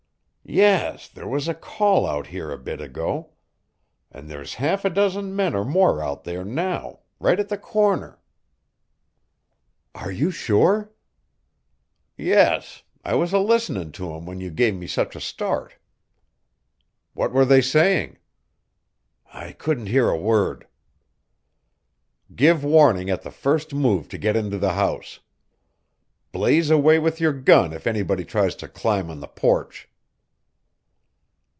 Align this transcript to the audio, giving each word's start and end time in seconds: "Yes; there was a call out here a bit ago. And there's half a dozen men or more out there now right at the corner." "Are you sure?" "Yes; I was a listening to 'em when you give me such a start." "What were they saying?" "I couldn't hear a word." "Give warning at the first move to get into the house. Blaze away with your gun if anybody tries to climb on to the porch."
"Yes; 0.43 1.07
there 1.07 1.29
was 1.29 1.47
a 1.47 1.53
call 1.53 2.05
out 2.05 2.27
here 2.27 2.51
a 2.51 2.57
bit 2.57 2.81
ago. 2.81 3.29
And 4.11 4.27
there's 4.27 4.55
half 4.55 4.83
a 4.83 4.89
dozen 4.89 5.33
men 5.33 5.55
or 5.55 5.63
more 5.63 6.03
out 6.03 6.25
there 6.25 6.43
now 6.43 6.99
right 7.21 7.39
at 7.39 7.47
the 7.47 7.57
corner." 7.57 8.19
"Are 9.95 10.11
you 10.11 10.29
sure?" 10.29 10.91
"Yes; 12.17 12.83
I 13.05 13.15
was 13.15 13.31
a 13.31 13.39
listening 13.39 13.93
to 13.93 14.13
'em 14.13 14.25
when 14.25 14.41
you 14.41 14.49
give 14.49 14.75
me 14.75 14.87
such 14.87 15.15
a 15.15 15.21
start." 15.21 15.75
"What 17.13 17.31
were 17.31 17.45
they 17.45 17.61
saying?" 17.61 18.17
"I 19.33 19.53
couldn't 19.53 19.87
hear 19.87 20.09
a 20.09 20.17
word." 20.19 20.67
"Give 22.35 22.61
warning 22.61 23.09
at 23.09 23.21
the 23.21 23.31
first 23.31 23.73
move 23.73 24.09
to 24.09 24.17
get 24.17 24.35
into 24.35 24.57
the 24.57 24.73
house. 24.73 25.21
Blaze 26.33 26.69
away 26.69 26.99
with 26.99 27.21
your 27.21 27.31
gun 27.31 27.71
if 27.71 27.87
anybody 27.87 28.25
tries 28.25 28.55
to 28.57 28.67
climb 28.67 29.09
on 29.09 29.17
to 29.17 29.21
the 29.21 29.27
porch." 29.29 29.87